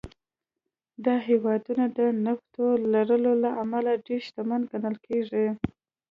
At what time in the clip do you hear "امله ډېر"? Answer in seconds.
3.63-4.21